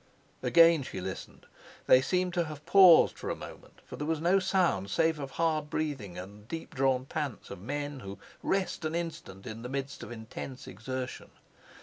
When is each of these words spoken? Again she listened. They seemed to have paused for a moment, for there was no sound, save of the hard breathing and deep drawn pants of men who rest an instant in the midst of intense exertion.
Again 0.41 0.81
she 0.81 0.99
listened. 0.99 1.45
They 1.85 2.01
seemed 2.01 2.33
to 2.33 2.45
have 2.45 2.65
paused 2.65 3.19
for 3.19 3.29
a 3.29 3.35
moment, 3.35 3.81
for 3.85 3.97
there 3.97 4.07
was 4.07 4.19
no 4.19 4.39
sound, 4.39 4.89
save 4.89 5.19
of 5.19 5.29
the 5.29 5.35
hard 5.35 5.69
breathing 5.69 6.17
and 6.17 6.47
deep 6.47 6.73
drawn 6.73 7.05
pants 7.05 7.51
of 7.51 7.61
men 7.61 7.99
who 7.99 8.17
rest 8.41 8.83
an 8.83 8.95
instant 8.95 9.45
in 9.45 9.61
the 9.61 9.69
midst 9.69 10.01
of 10.01 10.11
intense 10.11 10.65
exertion. 10.65 11.29